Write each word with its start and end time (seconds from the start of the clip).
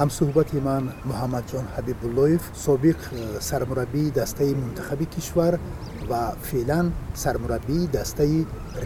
ҳамсӯҳбати 0.00 0.58
ман 0.68 0.84
муҳаммадҷон 1.10 1.66
ҳабибуллоев 1.74 2.42
собиқ 2.66 2.98
э, 3.12 3.14
сармураббии 3.48 4.14
дастаи 4.20 4.52
мунтахаби 4.62 5.06
кишвар 5.14 5.54
ва 6.10 6.22
феълан 6.48 6.86
сармураббии 7.22 7.90
дастаи 7.98 8.38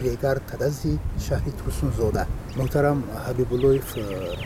регар 0.03 0.37
тадази 0.49 0.93
шаҳри 1.25 1.51
турсунзода 1.59 2.23
муҳтарам 2.59 2.99
ҳабибуллоев 3.25 3.87
э, 3.95 4.03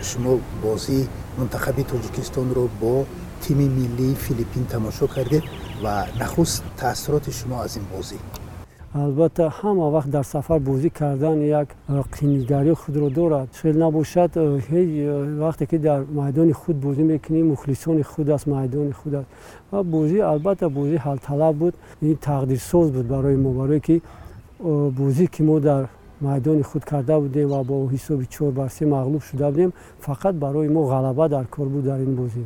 шумо 0.09 0.33
бозии 0.65 1.09
мунтахаби 1.39 1.83
тоҷикистонро 1.91 2.65
бо 2.81 2.95
тими 3.43 3.67
миллии 3.79 4.19
филиппин 4.25 4.65
тамошо 4.73 5.05
кардед 5.15 5.43
ва 5.83 5.95
нахуст 6.21 6.63
таассуроти 6.79 7.31
шумо 7.39 7.55
аз 7.65 7.73
ин 7.79 7.85
бозӣ 7.93 8.19
албатта 8.93 9.49
ҳама 9.49 9.89
вақт 9.89 10.09
дар 10.09 10.23
сафар 10.23 10.59
бозӣ 10.59 10.89
кардан 10.89 11.39
як 11.41 11.67
э, 11.87 12.01
қимнигарии 12.11 12.73
худро 12.73 13.09
дорад. 13.09 13.47
Шояд 13.55 13.77
набошад 13.77 14.31
э, 14.35 14.59
ҳеҷ 14.67 14.89
э, 14.89 15.39
вақте 15.39 15.65
ки 15.65 15.77
дар 15.77 16.05
майдони 16.11 16.51
худ 16.51 16.75
бозӣ 16.75 17.03
мекунӣ 17.03 17.43
мухлисони 17.43 18.01
худ 18.01 18.29
аст 18.29 18.47
майдони 18.47 18.91
худ 18.91 19.13
аст. 19.13 19.27
Ва 19.71 19.83
бозӣ 19.83 20.19
албатта 20.19 20.69
бозӣ 20.69 20.97
ҳалталаб 20.97 21.55
буд. 21.55 21.75
Ин 22.01 22.15
тақдирсоз 22.15 22.91
буд 22.91 23.07
барои 23.07 23.37
мо 23.37 23.51
барое 23.53 23.79
ки 23.79 24.01
бозӣ 24.59 25.27
ки 25.27 25.41
мо 25.43 25.59
дар 25.59 25.87
майдони 26.19 26.61
худ 26.61 26.83
карда 26.83 27.19
будем 27.19 27.47
ва 27.47 27.63
бо 27.63 27.87
ҳисоби 27.87 28.25
чор 28.25 28.51
бар 28.51 28.69
се 28.69 28.85
мағлуб 28.85 29.23
шуда 29.23 29.51
будем 29.51 29.71
фақат 30.05 30.33
барои 30.33 30.67
мо 30.67 30.81
ғалаба 30.81 31.29
дар 31.29 31.45
кор 31.47 31.67
буд 31.67 31.83
дар 31.85 31.99
ин 31.99 32.15
бозӣ. 32.15 32.43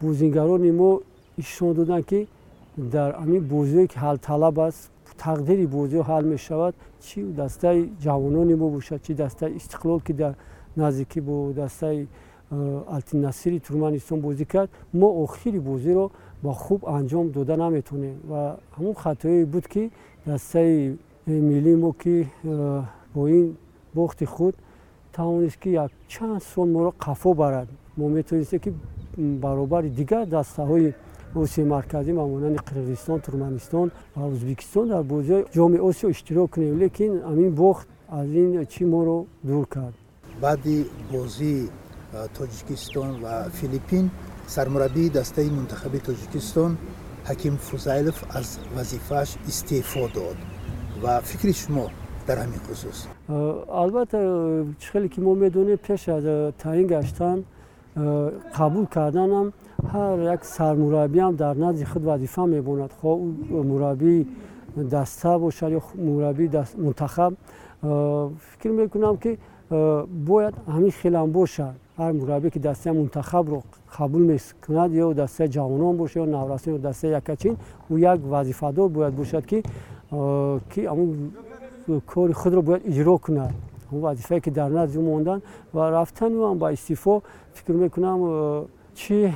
Бозигарони 0.00 0.70
мо 0.70 1.00
ишон 1.36 1.74
доданд 1.74 2.06
ки 2.06 2.28
дар 2.76 3.16
амин 3.18 3.42
бозие 3.42 3.88
ки 3.88 3.98
ҳалталаб 3.98 4.58
аст 4.68 4.90
тақдири 5.24 5.66
бозиҳо 5.76 6.02
ҳал 6.10 6.24
мешавад 6.34 6.74
чи 7.06 7.18
дастаи 7.40 7.80
ҷавонони 8.04 8.54
мо 8.62 8.68
бошад 8.76 9.00
чи 9.06 9.12
дастаи 9.14 9.50
истиқлол 9.60 10.00
ки 10.06 10.12
дар 10.12 10.34
наздикӣ 10.76 11.20
бо 11.20 11.52
дастаи 11.52 12.08
э, 12.50 12.82
алтинасири 12.96 13.58
туркманистон 13.66 14.20
бозӣ 14.20 14.44
кард 14.44 14.70
мо 15.00 15.08
охири 15.24 15.60
бозиро 15.70 16.10
ба 16.42 16.52
хуб 16.52 16.80
анҷом 16.96 17.26
дода 17.36 17.56
наметавонем 17.56 18.16
ва 18.30 18.58
ҳамон 18.76 18.94
хатое 18.94 19.46
буд 19.46 19.66
ки 19.72 19.90
дастаи 20.26 20.98
э, 21.26 21.30
миллии 21.48 21.76
мо 21.76 21.92
ки 21.92 22.28
э, 22.44 22.82
бо 23.14 23.28
ин 23.28 23.56
бохти 23.94 24.24
худ 24.24 24.54
тавонист 25.12 25.56
ки 25.56 25.68
якчанд 25.68 26.42
сол 26.42 26.66
моро 26.66 26.90
қафо 26.98 27.34
барад. 27.34 27.68
Мо 27.96 28.08
метавонистем 28.08 28.60
ки 28.60 28.72
баробари 29.16 29.88
дигар 29.88 30.26
дастаҳои 30.26 30.94
осиёи 31.34 31.64
марказӣ 31.64 32.12
мамонанди 32.12 32.58
қирғизистон 32.68 33.18
туркманистон 33.26 33.90
ва 34.16 34.24
ӯзбекистон 34.34 34.88
дар 34.88 35.02
бозиҳои 35.02 35.44
ҷоми 35.56 35.78
осиё 35.88 36.08
иштирок 36.10 36.50
кунем 36.54 36.78
лекин 36.82 37.12
ҳамин 37.30 37.50
бохт 37.62 37.86
аз 38.18 38.26
ин 38.42 38.50
чӣ 38.72 38.84
моро 38.94 39.18
дур 39.48 39.66
кард 39.74 39.94
баъди 40.42 40.86
бозии 41.12 41.68
тоҷикистон 42.38 43.10
ва 43.22 43.34
филиппин 43.58 44.10
сармураббии 44.46 45.10
дастаи 45.18 45.50
мунтахаби 45.58 45.98
тоҷикистон 46.08 46.72
ҳаким 47.28 47.54
фузайлов 47.68 48.18
аз 48.38 48.48
вазифааш 48.76 49.30
истеъфо 49.50 50.04
дод 50.14 50.38
ва 51.02 51.20
фикри 51.30 51.52
шумо 51.52 51.86
дар 52.26 52.38
ҳамин 52.44 52.60
хусус 52.66 52.98
албатта 53.82 54.18
хеле 54.92 55.08
ки 55.08 55.20
мо 55.20 55.34
медонем 55.34 55.78
пеш 55.86 56.08
аз 56.08 56.24
таъин 56.62 56.86
гаштан 56.94 57.38
қабул 58.58 58.86
карданам 58.96 59.52
ҳар 59.84 60.18
як 60.20 60.44
сармураббиам 60.44 61.36
дар 61.36 61.56
назди 61.56 61.84
худ 61.84 62.02
вазифа 62.02 62.46
мебонад 62.46 62.92
хо 63.00 63.16
мураббии 63.16 64.28
даста 64.76 65.38
бошад 65.38 65.72
ё 65.72 65.80
мураббии 65.94 66.50
мунтахаб 66.76 67.34
фикр 67.82 68.70
мекунам 68.70 69.16
ки 69.16 69.38
бояд 69.70 70.54
ҳамин 70.66 70.90
хелам 70.90 71.30
бошад 71.30 71.74
ҳар 71.98 72.12
мураббие 72.12 72.50
ки 72.50 72.58
дастаи 72.58 72.92
мунтахабро 72.92 73.62
қабул 73.96 74.20
мекунад 74.20 74.92
ё 74.92 75.14
дастаи 75.14 75.48
ҷавонон 75.48 75.96
бошад 75.96 76.22
ё 76.22 76.26
наврасон 76.26 76.74
ё 76.74 76.78
дастаи 76.78 77.10
якачин 77.10 77.56
ӯ 77.90 77.98
як 77.98 78.20
вазифадор 78.20 78.88
бояд 78.88 79.14
бошад 79.14 79.46
ки 79.46 79.62
ки 80.72 80.84
амн 80.84 81.32
кори 82.06 82.32
худро 82.32 82.62
бояд 82.62 82.82
иҷро 82.84 83.18
кунад 83.18 83.52
вазифае 83.90 84.40
ки 84.40 84.50
дар 84.50 84.70
назди 84.70 84.98
ӯ 84.98 85.02
мондан 85.02 85.42
ва 85.72 85.90
рафтани 85.90 86.36
ӯам 86.36 86.58
ба 86.58 86.72
истеъфо 86.72 87.22
фикр 87.54 87.72
мекунам 87.72 88.66
чӣ 89.00 89.32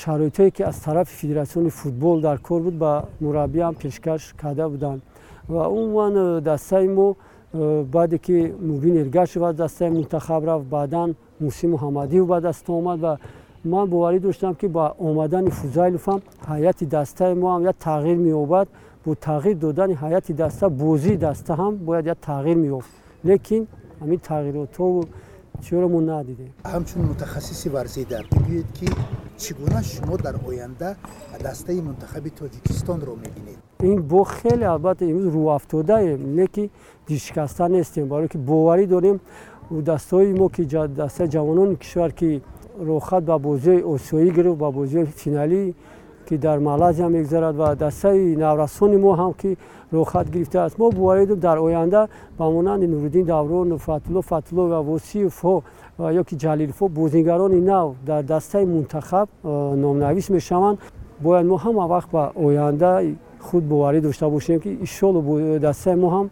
шароитое 0.00 0.50
ки 0.50 0.62
аз 0.62 0.76
тарафи 0.80 1.14
федератсиони 1.20 1.70
футбол 1.70 2.20
дар 2.20 2.38
кор 2.38 2.60
буд 2.60 2.74
ба 2.74 3.04
мураббиам 3.20 3.74
пешкаш 3.74 4.34
карда 4.40 4.68
буданд. 4.68 5.02
Ва 5.48 5.68
умуман 5.68 6.42
дастаи 6.42 6.88
мо 6.88 7.16
баъде 7.94 8.18
ки 8.18 8.52
мубин 8.60 8.96
эргашев 9.02 9.42
аз 9.42 9.54
дастаи 9.54 9.90
мунтахаб 9.90 10.44
рафт 10.44 10.66
баъдан 10.66 11.14
муси 11.40 11.66
муҳаммадиев 11.66 12.24
ба 12.26 12.40
даст 12.40 12.68
омад 12.68 13.00
ва 13.00 13.18
ман 13.64 13.88
боварӣ 13.88 14.18
доштам 14.20 14.54
ки 14.54 14.66
ба 14.68 14.94
омадани 14.98 15.50
фузайловам 15.50 16.20
ҳайати 16.50 16.84
дастаи 16.86 17.34
мо 17.34 17.46
ҳам 17.54 17.62
як 17.70 17.76
тағйир 17.76 18.16
меёбад. 18.26 18.68
Бо 19.06 19.14
тағйир 19.14 19.54
додани 19.54 19.94
ҳайати 19.94 20.32
даста 20.32 20.68
бозии 20.68 21.16
даста 21.16 21.52
ҳам 21.54 21.72
бояд 21.86 22.06
як 22.06 22.18
тағйир 22.18 22.56
меёфт. 22.64 22.90
Лекин 23.24 23.66
ҳамин 24.00 24.20
тағйиротҳо 24.30 25.04
чиро 25.64 25.88
мо 25.88 26.00
надидем 26.00 26.50
ҳамчун 26.64 27.02
мутахассиси 27.10 27.68
варзида 27.68 28.18
бигӯед 28.30 28.68
ки 28.78 28.88
чӣ 29.42 29.54
гуна 29.60 29.82
шумо 29.82 30.16
дар 30.18 30.36
оянда 30.48 30.96
дастаи 31.42 31.80
мунтахаби 31.80 32.30
тоҷикистонро 32.30 33.14
мебинед. 33.24 33.58
Ин 33.82 34.02
бо 34.02 34.24
хеле 34.24 34.66
албатта 34.66 35.04
имрӯз 35.04 35.32
рӯафтодаем 35.34 36.20
неки 36.38 36.70
дилшикаста 37.08 37.68
нестем 37.68 38.08
барое 38.08 38.28
ки 38.28 38.38
боварӣ 38.38 38.86
дорем 38.86 39.20
дастаҳои 39.70 40.32
мо 40.40 40.48
ки 40.48 40.62
дастаи 41.02 41.28
ҷавонони 41.28 41.76
кишвар 41.76 42.12
ки 42.12 42.42
рохат 42.88 43.24
ба 43.24 43.36
бозиҳои 43.38 43.82
осиёӣ 43.94 44.30
гирифт 44.36 44.58
ба 44.58 44.68
бозиҳои 44.78 45.06
финалӣ 45.22 45.74
ки 46.28 46.36
дар 46.36 46.58
малайзия 46.60 47.08
мегузарад 47.08 47.56
ва 47.56 47.74
дастаи 47.74 48.36
наврасони 48.36 48.96
мо 48.96 49.12
ҳам 49.20 49.32
ки 49.40 49.56
рохат 49.92 50.26
гирифтааст 50.30 50.78
мо 50.78 50.90
боваридем 50.90 51.38
дар 51.40 51.58
оянда 51.58 52.08
ба 52.38 52.50
монанди 52.50 52.86
нуриддин 52.86 53.24
даврон 53.24 53.78
фатулло 53.78 54.22
фатулло 54.22 54.64
ва 54.68 54.80
восиевҳо 54.90 55.54
ё 56.20 56.22
ки 56.28 56.34
ҷалиловҳо 56.44 56.88
бозигарони 56.88 57.60
нав 57.60 57.86
дар 58.06 58.22
дастаи 58.22 58.64
мунтахаб 58.64 59.28
номнавис 59.44 60.28
мешаванд. 60.30 60.78
Бояд 61.20 61.46
мо 61.46 61.56
ҳама 61.64 61.84
вақт 61.94 62.10
ба 62.12 62.32
оянда 62.36 62.90
худ 63.40 63.64
боварӣ 63.64 64.00
дошта 64.00 64.28
бошем 64.28 64.60
ки 64.60 64.68
иншолло 64.84 65.20
дастаи 65.58 65.94
мо 65.94 66.08
ҳам 66.14 66.26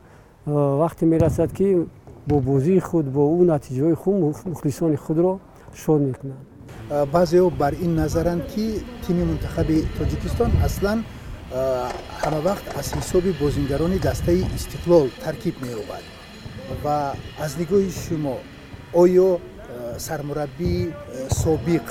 вақте 0.83 1.05
мерасад 1.05 1.51
ки 1.53 1.87
бо 2.27 2.41
бозии 2.41 2.81
худ 2.81 3.07
бо 3.17 3.23
ӯ 3.41 3.45
натиҷаҳои 3.53 3.95
худ 3.95 4.15
мухлисони 4.53 4.97
худро 4.97 5.39
шод 5.75 6.01
мекунанд 6.01 6.56
баъзеҳо 6.89 7.51
бар 7.51 7.73
ин 7.85 7.95
назаранд 7.95 8.43
ки 8.53 8.67
тими 9.07 9.23
мунтахаби 9.31 9.79
тоҷикистон 9.99 10.51
аслан 10.67 10.99
ҳама 12.23 12.41
вақт 12.49 12.67
аз 12.81 12.89
ҳисоби 12.99 13.31
бозингарони 13.43 13.99
дастаи 13.99 14.47
истиқлол 14.59 15.07
таркиб 15.25 15.55
меёбад. 15.65 16.05
Ва 16.85 16.99
аз 17.45 17.53
нигоҳи 17.61 17.91
шумо 18.05 18.37
оё 19.03 19.29
сармураббии 19.99 20.93
собиқ 21.43 21.87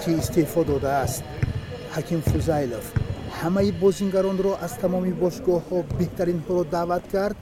ки 0.00 0.10
истеъфо 0.20 0.64
додааст 0.64 1.24
ҳаким 1.94 2.20
фузайлов 2.30 2.84
ҳамаи 3.40 3.70
бозингаронро 3.82 4.52
аз 4.66 4.72
тамоми 4.82 5.12
бошгоҳҳо 5.22 5.78
беҳтаринҳоро 5.98 6.62
даъват 6.76 7.04
кард 7.14 7.36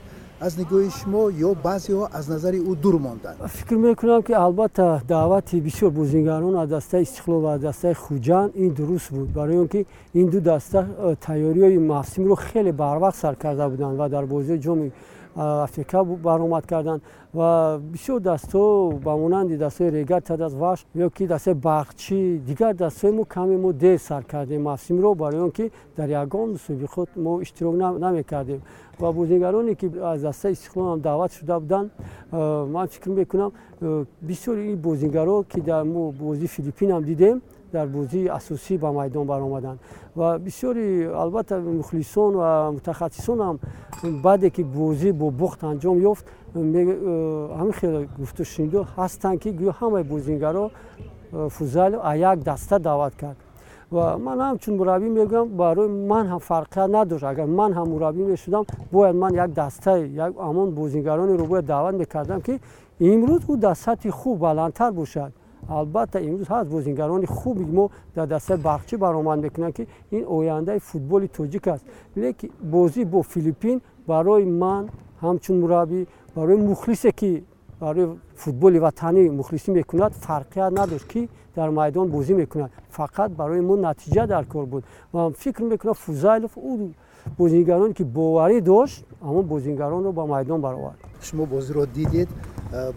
аз 0.45 0.57
нигоҳи 0.57 0.89
шумо 0.99 1.23
ё 1.47 1.51
баъзеҳо 1.65 2.05
аз 2.17 2.25
назари 2.33 2.59
ӯ 2.71 2.73
дур 2.83 2.95
монданд? 3.05 3.37
Фикр 3.57 3.75
мекунам 3.75 4.21
ки 4.27 4.33
албатта 4.33 5.01
даъвати 5.07 5.61
бисёр 5.67 5.89
бозингарон 5.91 6.55
аз 6.55 6.67
дастаи 6.69 7.03
истиқлол 7.05 7.41
ва 7.45 7.53
аз 7.55 7.61
дастаи 7.61 7.93
хуҷанд 7.93 8.51
ин 8.55 8.69
дуруст 8.73 9.09
буд. 9.13 9.29
Барои 9.37 9.57
он 9.63 9.67
ки 9.67 9.85
ин 10.13 10.27
ду 10.29 10.41
даста 10.41 10.79
э, 10.87 11.15
тайёриҳои 11.25 11.77
мавсимро 11.77 12.35
хеле 12.35 12.71
барвақт 12.71 13.17
сар 13.21 13.35
карда 13.35 13.69
буданд 13.69 13.97
ва 13.97 14.09
дар 14.09 14.25
бозиҳои 14.25 14.63
ҷоми 14.65 14.91
африка 15.35 16.03
баромад 16.03 16.65
карданд 16.67 17.01
ва 17.33 17.79
бисёр 17.81 18.19
дастҳо 18.19 18.99
ба 19.05 19.17
монанди 19.17 19.57
дастҳои 19.57 19.91
регар 19.91 20.21
тадас 20.21 20.53
ваш 20.53 20.85
ё 20.95 21.09
ки 21.09 21.27
дастаи 21.27 21.53
бақчӣ 21.53 22.39
дигар 22.39 22.73
дастҳои 22.75 23.11
мо 23.11 23.25
каме 23.25 23.57
мо 23.57 23.71
дер 23.73 23.99
сар 23.99 24.23
кардем. 24.23 24.63
Мавсимро 24.63 25.13
барои 25.13 25.39
он 25.39 25.51
ки 25.51 25.71
дар 25.95 26.09
ягон 26.09 26.57
мусобиқот 26.57 27.09
мо 27.15 27.41
иштирок 27.41 27.75
намекардем. 27.75 28.61
Ва 28.99 29.13
бозигароне 29.13 29.75
ки 29.75 29.91
аз 30.01 30.21
дастаи 30.21 30.53
истиқлолам 30.53 30.99
даъват 30.99 31.31
шуда 31.33 31.59
буданд 31.59 31.91
ман 32.31 32.87
фикр 32.87 33.09
мекунам 33.09 33.51
бисёри 34.21 34.71
ин 34.71 34.77
бозигаро 34.77 35.43
ки 35.43 35.61
дар 35.61 35.85
мо 35.85 36.11
бозии 36.11 36.47
филиппинам 36.47 37.03
дидем 37.03 37.41
дар 37.71 37.87
бозии 37.87 38.27
асосӣ 38.27 38.77
ба 38.77 38.91
майдон 38.91 39.25
баромаданд 39.27 39.79
ва 40.15 40.39
бисёри 40.39 41.05
албатта 41.23 41.59
мухлисон 41.59 42.35
ва 42.35 42.71
мутахассисонам 42.71 43.59
баъде 44.03 44.49
ки 44.49 44.63
бозӣ 44.63 45.11
бо 45.11 45.29
бохт 45.29 45.63
анҷом 45.63 45.97
ёфт 46.11 46.25
э, 46.55 46.59
ҳамин 47.57 47.73
хел 47.79 48.05
гуфтушунидо 48.17 48.87
ҳастанд 48.95 49.39
ки 49.41 49.49
гӯё 49.49 49.71
ҳамаи 49.79 50.03
бозингаро 50.03 50.71
э, 51.33 51.49
фузайло 51.49 51.99
а 52.03 52.15
як 52.15 52.39
даста 52.39 52.79
даъват 52.79 53.15
кард 53.15 53.37
ва 53.91 54.17
ман 54.17 54.39
ҳамчун 54.39 54.73
мураббӣ 54.79 55.09
мегӯям 55.19 55.47
барои 55.61 55.89
ман 56.11 56.25
ҳам 56.31 56.41
фарқият 56.49 56.89
надошт 56.97 57.23
агар 57.23 57.47
ман 57.59 57.71
ҳам 57.77 57.87
мураббӣ 57.93 58.23
мешудам 58.33 58.63
бояд 58.91 59.15
ман 59.15 59.33
як 59.33 59.49
дастаи 59.61 60.01
як 60.25 60.31
ҳамон 60.47 60.69
бозингаронеро 60.79 61.45
бояд 61.51 61.65
даъват 61.65 61.95
мекардам 62.01 62.41
ки 62.41 62.53
имрӯз 62.99 63.41
ӯ 63.51 63.55
дар 63.65 63.75
сатҳи 63.85 64.09
хуб 64.19 64.37
баландтар 64.45 64.91
бошад 64.91 65.31
албатта 65.69 66.19
имрӯз 66.19 66.47
ҳаст 66.47 66.69
бозингарони 66.69 67.25
хуби 67.25 67.65
мо 67.65 67.89
дар 68.15 68.27
дастаи 68.27 68.57
бахчӣ 68.57 68.97
баромад 68.97 69.39
мекунанд 69.39 69.73
ки 69.73 69.87
ин 70.11 70.23
ояндаи 70.27 70.79
футболи 70.79 71.27
тоҷик 71.27 71.67
аст. 71.67 71.85
Лекин 72.17 72.51
бозӣ 72.61 73.05
бо 73.05 73.23
филиппин 73.23 73.81
барои 74.07 74.45
ман 74.45 74.89
ҳамчун 75.21 75.55
мураббӣ 75.61 76.07
барои 76.35 76.57
мухлисе 76.57 77.11
ки 77.11 77.43
барои 77.79 78.07
футболи 78.35 78.79
ватанӣ 78.79 79.29
мухлисӣ 79.29 79.71
мекунад 79.71 80.13
фарқият 80.13 80.71
надошт 80.71 81.07
ки 81.07 81.29
дар 81.55 81.69
майдон 81.69 82.09
бозӣ 82.09 82.33
мекунад. 82.33 82.71
Фақат 82.97 83.29
барои 83.29 83.61
мо 83.61 83.75
натиҷа 83.75 84.27
дар 84.27 84.45
кор 84.45 84.65
буд. 84.65 84.83
Ва 85.13 85.31
фикр 85.31 85.63
мекунам 85.63 85.95
фузайлов 85.95 86.51
ӯ 86.57 86.93
бозингароне 87.37 87.93
ки 87.93 88.03
боварӣ 88.03 88.61
дошт 88.61 89.05
ҳамон 89.21 89.43
бозингаронро 89.43 90.11
ба 90.11 90.25
майдон 90.25 90.61
баровард. 90.61 90.99
Шумо 91.21 91.45
бозиро 91.45 91.85
дидед 91.85 92.29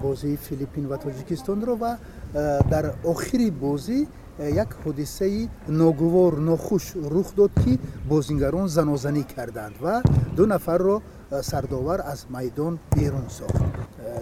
бозии 0.03 0.37
филиппин 0.37 0.87
ва 0.89 0.97
тоҷикистонро 0.99 1.75
ва 1.77 1.99
дар 2.35 2.95
охири 3.05 3.51
бозӣ 3.51 4.07
як 4.39 4.77
ҳодисаи 4.85 5.49
ногувор 5.69 6.33
нохуш 6.39 6.85
рух 6.97 7.35
дод 7.35 7.53
ки 7.63 7.79
бозингарон 8.09 8.69
занозанӣ 8.69 9.23
карданд 9.35 9.77
ва 9.81 10.03
ду 10.37 10.47
нафарро 10.47 11.03
сардовар 11.43 12.01
аз 12.13 12.27
майдон 12.31 12.79
берун 12.97 13.29
сохт 13.31 13.63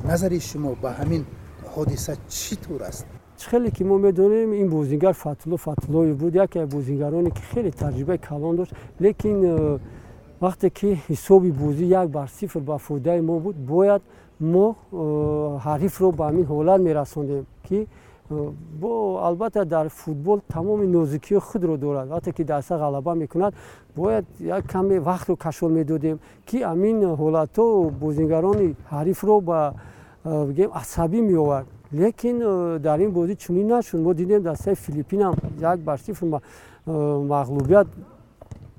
назари 0.04 0.40
шумо 0.40 0.76
ба 0.82 0.90
ҳамин 1.00 1.22
ҳодиса 1.74 2.12
чӣ 2.28 2.56
тур 2.56 2.82
аст 2.82 3.06
хеле 3.50 3.70
ки 3.70 3.84
мо 3.84 3.98
медонем 3.98 4.52
ин 4.52 4.68
бозингар 4.68 5.14
фатулло 5.14 5.56
фатуллоев 5.56 6.16
буд 6.16 6.34
яке 6.34 6.58
аз 6.62 6.68
бозингароне 6.68 7.30
ки 7.30 7.42
хеле 7.52 7.70
таҷрибаи 7.70 8.18
калон 8.18 8.56
дошт 8.56 8.72
лекин 9.00 9.78
вақте 10.42 10.68
ки 10.70 10.88
ҳисоби 11.08 11.50
бозӣ 11.50 11.84
як 11.84 12.08
бар 12.10 12.28
сифр 12.38 12.60
ба 12.60 12.76
фоидаи 12.78 13.20
мо 13.20 13.38
буд 13.40 13.56
бояд 13.56 14.02
мо 14.40 14.66
ҳарифро 15.66 16.08
ба 16.18 16.24
ҳамин 16.28 16.44
ҳолат 16.52 16.80
мерасондем 16.88 17.44
ки 17.66 17.86
бо 18.80 19.18
албатта 19.28 19.64
дар 19.64 19.88
футбол 19.88 20.40
тамоми 20.48 20.86
нозикиҳо 20.86 21.40
худро 21.40 21.76
дорад. 21.76 22.08
Вақте 22.08 22.32
ки 22.32 22.44
даста 22.44 22.74
ғалаба 22.74 23.14
мекунад 23.14 23.54
бояд 23.96 24.24
як 24.40 24.66
каме 24.66 25.00
вақтро 25.00 25.36
кашон 25.36 25.72
медодем 25.72 26.18
ки 26.46 26.58
ҳамин 26.62 26.96
ҳолатҳо 27.20 27.90
бозингарони 27.90 28.74
ҳарифро 28.90 29.40
ба 29.40 29.74
бигем 30.24 30.70
асабӣ 30.74 31.20
меовард. 31.22 31.66
Лекин 31.92 32.36
дар 32.86 32.98
ин 33.00 33.10
бозӣ 33.12 33.36
чунин 33.36 33.66
нашуд. 33.68 34.00
Мо 34.00 34.14
дидем 34.14 34.42
дастаи 34.42 34.74
филиппинам 34.74 35.34
як 35.60 35.78
бар 35.80 35.98
сифр 35.98 36.40
мағлубият 36.86 37.86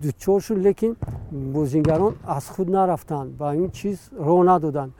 дучор 0.03 0.41
шуд 0.41 0.57
лекин 0.67 0.95
бозингарон 1.31 2.13
аз 2.25 2.45
худ 2.53 2.67
нарафтанд 2.69 3.29
ба 3.39 3.55
ин 3.55 3.69
чиз 3.71 3.97
роҳ 4.27 4.43
надоданд. 4.51 4.91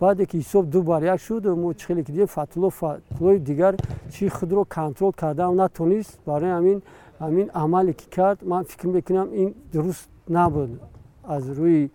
Баъде 0.00 0.24
ки 0.26 0.36
ҳисоб 0.40 0.64
ду 0.72 0.82
бар 0.82 1.02
як 1.02 1.20
шуд 1.20 1.44
мо 1.62 1.74
чхеле 1.74 2.02
ки 2.04 2.12
дидем 2.12 2.26
фатулло 2.26 2.70
фатуллои 2.70 3.38
дигар 3.38 3.74
чи 4.12 4.28
худро 4.28 4.64
контрол 4.64 5.12
кардан 5.12 5.54
натонист. 5.56 6.12
Барои 6.26 6.50
ҳамин 6.58 6.78
ҳамин 7.20 7.50
амале 7.62 7.92
ки 7.92 8.06
кард 8.16 8.38
ман 8.42 8.64
фикр 8.64 8.86
мекунам 8.86 9.28
ин 9.42 9.54
дуруст 9.72 10.08
набуд. 10.28 10.70
Аз 11.24 11.44
рӯи 11.58 11.90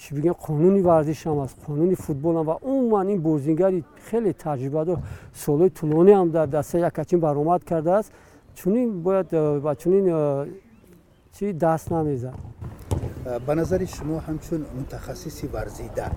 чӣ 0.00 0.14
бигӯем 0.14 0.36
қонуни 0.46 0.80
варзишам 0.82 1.38
аст 1.44 1.56
қонуни 1.66 1.96
футболам 1.96 2.46
ва 2.46 2.56
умуман 2.62 3.08
ин 3.08 3.20
бозингари 3.20 3.84
хеле 4.10 4.32
таҷрибадор 4.32 4.98
солҳои 5.42 5.70
тӯлониам 5.78 6.30
дар 6.30 6.46
даста 6.46 6.78
якачин 6.78 7.20
баромад 7.20 7.64
кардааст. 7.64 8.12
Чунин 8.54 8.88
бояд 9.02 9.28
ба 9.64 9.74
чунин 9.76 10.04
чӣ 11.38 11.52
даст 11.52 11.90
намезад? 11.90 12.34
Ба 13.46 13.54
назари 13.54 13.86
шумо 13.86 14.16
ҳамчун 14.26 14.62
мутахассиси 14.78 15.46
варзида. 15.54 16.08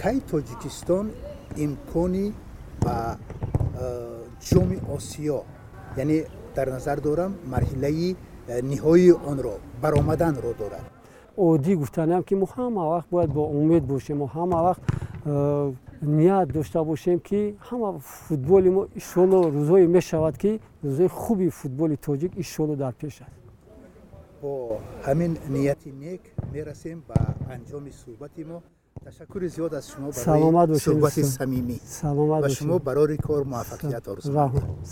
Кай 0.00 0.16
тоҷикистон 0.30 1.06
имкони 1.64 2.26
ба 2.84 2.96
ҷоми 4.48 4.78
осиё 4.96 5.38
яъне 5.96 6.18
дар 6.56 6.68
назар 6.76 6.98
дорам 7.00 7.32
марҳилаи 7.54 8.16
ниҳоии 8.70 9.12
онро 9.30 9.54
баромаданро 9.82 10.52
дорад? 10.62 10.84
Оддӣ 11.36 11.72
гуфтанам 11.82 12.22
ки 12.28 12.34
мо 12.34 12.46
ҳама 12.56 12.82
вақт 12.94 13.08
бояд 13.14 13.30
бо 13.38 13.42
умед 13.60 13.84
бошем 13.92 14.16
мо 14.18 14.26
ҳама 14.36 14.58
вақт 14.68 14.82
ният 16.02 16.48
дошта 16.52 16.84
бошем 16.84 17.18
ки 17.28 17.40
ҳама 17.68 17.88
футболи 18.26 18.68
мо 18.76 18.82
иншолло 18.98 19.38
рӯзҳое 19.56 19.86
мешавад 19.96 20.34
ки 20.42 20.60
рӯзҳои 20.84 21.08
хуби 21.20 21.48
футболи 21.60 21.96
тоҷик 22.06 22.32
иншолло 22.42 22.74
дар 22.84 22.94
пеш 23.00 23.16
аст 23.26 23.41
бо 24.42 24.52
ҳамин 25.06 25.32
нияти 25.54 25.90
нек 26.04 26.22
мерасем 26.54 26.98
ба 27.08 27.18
анҷоми 27.54 27.92
суҳбати 28.02 28.42
мо. 28.50 28.58
Ташаккури 29.04 29.48
зиёд 29.56 29.72
аз 29.78 29.84
шумо 29.92 30.08
барои 30.12 30.78
суҳбати 30.86 31.22
самимӣ. 31.38 31.76
Ва 32.44 32.48
шумо 32.58 32.76
барори 32.88 33.16
кор 33.26 33.42
муваффақият 33.52 34.04
орзу 34.12 34.30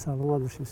саломат 0.05 0.41
бошед 0.47 0.69